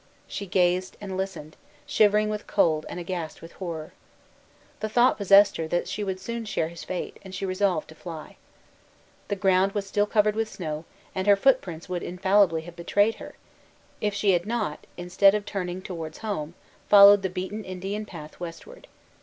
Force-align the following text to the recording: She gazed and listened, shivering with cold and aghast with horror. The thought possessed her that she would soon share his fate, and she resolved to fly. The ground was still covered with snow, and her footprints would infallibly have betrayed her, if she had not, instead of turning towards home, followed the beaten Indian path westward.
She 0.25 0.47
gazed 0.47 0.97
and 0.99 1.15
listened, 1.15 1.55
shivering 1.85 2.27
with 2.27 2.47
cold 2.47 2.87
and 2.89 2.99
aghast 2.99 3.39
with 3.39 3.51
horror. 3.61 3.93
The 4.79 4.89
thought 4.89 5.15
possessed 5.15 5.57
her 5.57 5.67
that 5.67 5.87
she 5.87 6.03
would 6.03 6.19
soon 6.19 6.45
share 6.45 6.69
his 6.69 6.83
fate, 6.83 7.17
and 7.21 7.35
she 7.35 7.45
resolved 7.45 7.87
to 7.89 7.93
fly. 7.93 8.37
The 9.27 9.35
ground 9.35 9.73
was 9.73 9.85
still 9.85 10.07
covered 10.07 10.33
with 10.35 10.49
snow, 10.49 10.85
and 11.13 11.27
her 11.27 11.35
footprints 11.35 11.87
would 11.87 12.01
infallibly 12.01 12.63
have 12.63 12.75
betrayed 12.75 13.13
her, 13.21 13.35
if 14.01 14.15
she 14.15 14.31
had 14.31 14.47
not, 14.47 14.87
instead 14.97 15.35
of 15.35 15.45
turning 15.45 15.83
towards 15.83 16.17
home, 16.17 16.55
followed 16.89 17.21
the 17.21 17.29
beaten 17.29 17.63
Indian 17.63 18.07
path 18.07 18.39
westward. 18.39 18.87